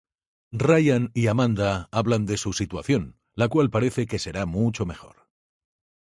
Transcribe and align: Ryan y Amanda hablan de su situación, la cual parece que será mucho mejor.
Ryan 0.51 1.11
y 1.13 1.27
Amanda 1.27 1.87
hablan 1.91 2.25
de 2.25 2.37
su 2.37 2.53
situación, 2.53 3.19
la 3.35 3.49
cual 3.49 3.69
parece 3.69 4.07
que 4.07 4.17
será 4.17 4.47
mucho 4.47 4.87
mejor. 4.87 5.27